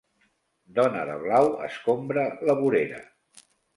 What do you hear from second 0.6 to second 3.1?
Dona de blau escombra la vorera.